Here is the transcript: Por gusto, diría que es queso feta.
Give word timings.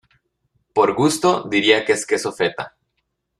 Por 0.73 0.95
gusto, 0.95 1.47
diría 1.47 1.85
que 1.85 1.91
es 1.91 2.07
queso 2.07 2.31
feta. 2.31 2.75